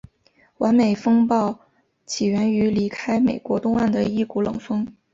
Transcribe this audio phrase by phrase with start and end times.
[0.57, 1.59] 完美风暴
[2.07, 4.91] 起源于离开美国东岸的一股冷锋。